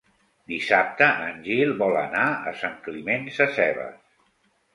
[0.51, 4.03] Dissabte en Gil vol anar a Sant Climent Sescebes.